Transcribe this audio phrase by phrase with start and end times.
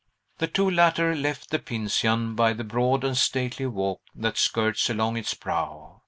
[0.39, 5.15] The two latter left the Pincian by the broad and stately walk that skirts along
[5.17, 5.99] its brow.